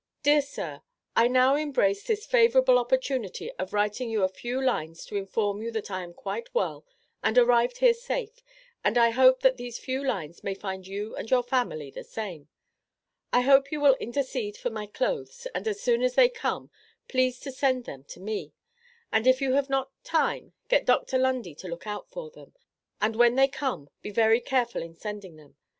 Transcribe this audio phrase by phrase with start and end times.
[0.23, 0.81] DEAR SIR:
[1.15, 5.69] I now embrace this favorable opportunity of writing you a few lines to inform you
[5.73, 6.83] that I am quite well
[7.23, 8.41] and arrived here safe,
[8.83, 12.49] and I hope that these few lines may find you and your family the same.
[13.31, 16.71] I hope you will intercede for my clothes and as soon as they come
[17.07, 18.53] please to send them to me,
[19.11, 21.19] and if you have not time, get Dr.
[21.19, 22.55] Lundy to look out for them,
[22.99, 25.57] and when they come be very careful in sending them.